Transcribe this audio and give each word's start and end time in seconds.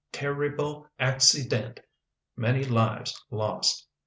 Ter 0.11 0.33
ri 0.33 0.49
ble 0.49 0.85
ac 0.99 1.19
ci 1.19 1.47
dent! 1.47 1.79
many 2.35 2.63
lives 2.63 3.23
lost! 3.29 3.87